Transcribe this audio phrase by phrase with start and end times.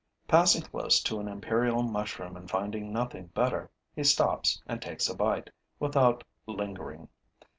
[0.27, 5.13] Passing close to an imperial mushroom and finding nothing better, he stops and takes a
[5.15, 7.07] bite, without lingering.